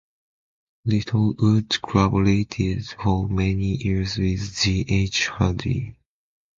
[0.83, 4.83] Littlewood collaborated for many years with G.
[4.87, 5.27] H.
[5.27, 5.95] Hardy.